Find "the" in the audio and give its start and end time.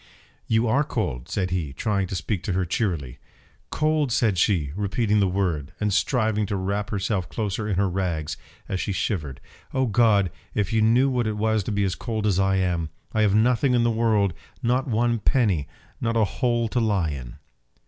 5.19-5.27, 13.83-13.91